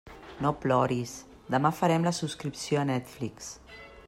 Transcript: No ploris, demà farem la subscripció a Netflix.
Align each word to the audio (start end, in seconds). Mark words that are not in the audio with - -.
No 0.45 0.51
ploris, 0.63 1.13
demà 1.57 1.73
farem 1.81 2.09
la 2.09 2.17
subscripció 2.23 2.81
a 2.85 2.89
Netflix. 2.93 3.57